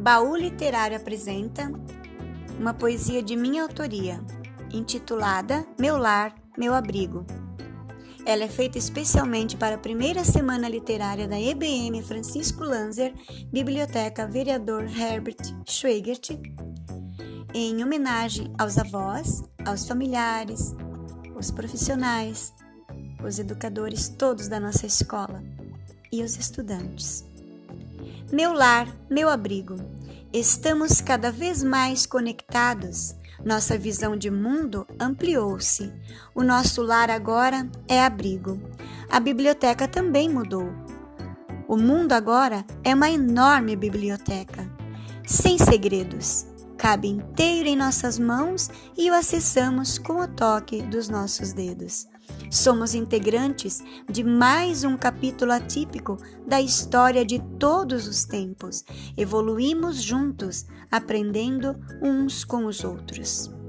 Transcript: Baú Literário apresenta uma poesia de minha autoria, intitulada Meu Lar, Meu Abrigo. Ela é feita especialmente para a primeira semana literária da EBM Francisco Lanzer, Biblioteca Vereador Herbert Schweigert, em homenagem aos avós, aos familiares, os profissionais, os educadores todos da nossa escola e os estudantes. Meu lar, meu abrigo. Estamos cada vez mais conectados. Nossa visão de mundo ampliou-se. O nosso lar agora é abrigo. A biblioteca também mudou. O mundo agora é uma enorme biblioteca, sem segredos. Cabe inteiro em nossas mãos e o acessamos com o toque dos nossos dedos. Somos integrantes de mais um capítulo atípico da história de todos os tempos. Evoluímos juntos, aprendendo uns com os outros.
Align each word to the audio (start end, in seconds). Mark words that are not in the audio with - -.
Baú 0.00 0.34
Literário 0.34 0.96
apresenta 0.96 1.70
uma 2.58 2.72
poesia 2.72 3.22
de 3.22 3.36
minha 3.36 3.62
autoria, 3.62 4.18
intitulada 4.72 5.66
Meu 5.78 5.98
Lar, 5.98 6.34
Meu 6.56 6.72
Abrigo. 6.72 7.26
Ela 8.24 8.44
é 8.44 8.48
feita 8.48 8.78
especialmente 8.78 9.58
para 9.58 9.74
a 9.74 9.78
primeira 9.78 10.24
semana 10.24 10.70
literária 10.70 11.28
da 11.28 11.38
EBM 11.38 12.02
Francisco 12.02 12.64
Lanzer, 12.64 13.12
Biblioteca 13.52 14.26
Vereador 14.26 14.84
Herbert 14.84 15.54
Schweigert, 15.66 16.30
em 17.52 17.84
homenagem 17.84 18.50
aos 18.58 18.78
avós, 18.78 19.42
aos 19.66 19.86
familiares, 19.86 20.74
os 21.38 21.50
profissionais, 21.50 22.54
os 23.22 23.38
educadores 23.38 24.08
todos 24.08 24.48
da 24.48 24.58
nossa 24.58 24.86
escola 24.86 25.44
e 26.10 26.22
os 26.22 26.38
estudantes. 26.38 27.28
Meu 28.32 28.52
lar, 28.52 28.86
meu 29.10 29.28
abrigo. 29.28 29.74
Estamos 30.32 31.00
cada 31.00 31.32
vez 31.32 31.60
mais 31.60 32.06
conectados. 32.06 33.16
Nossa 33.44 33.76
visão 33.76 34.16
de 34.16 34.30
mundo 34.30 34.86
ampliou-se. 34.98 35.92
O 36.32 36.44
nosso 36.44 36.82
lar 36.82 37.10
agora 37.10 37.68
é 37.88 38.00
abrigo. 38.04 38.62
A 39.10 39.18
biblioteca 39.18 39.88
também 39.88 40.28
mudou. 40.28 40.72
O 41.66 41.76
mundo 41.76 42.12
agora 42.12 42.64
é 42.84 42.94
uma 42.94 43.10
enorme 43.10 43.74
biblioteca, 43.74 44.70
sem 45.26 45.58
segredos. 45.58 46.46
Cabe 46.78 47.08
inteiro 47.08 47.68
em 47.68 47.76
nossas 47.76 48.16
mãos 48.16 48.70
e 48.96 49.10
o 49.10 49.14
acessamos 49.14 49.98
com 49.98 50.20
o 50.20 50.28
toque 50.28 50.80
dos 50.80 51.08
nossos 51.08 51.52
dedos. 51.52 52.06
Somos 52.50 52.96
integrantes 52.96 53.80
de 54.10 54.24
mais 54.24 54.82
um 54.82 54.96
capítulo 54.96 55.52
atípico 55.52 56.18
da 56.44 56.60
história 56.60 57.24
de 57.24 57.38
todos 57.60 58.08
os 58.08 58.24
tempos. 58.24 58.84
Evoluímos 59.16 60.02
juntos, 60.02 60.66
aprendendo 60.90 61.78
uns 62.02 62.44
com 62.44 62.66
os 62.66 62.82
outros. 62.82 63.59